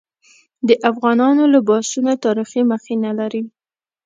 [0.67, 3.43] د افغانانو لباسونه تاریخي مخینه لري.